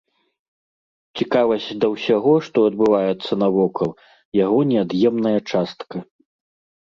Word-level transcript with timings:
Цікавасць 1.19 1.67
да 1.83 1.87
ўсяго, 1.95 2.31
што 2.47 2.57
адбываецца 2.69 3.31
навокал, 3.43 3.89
яго 4.45 4.59
неад'емная 4.73 5.37
частка. 5.51 5.97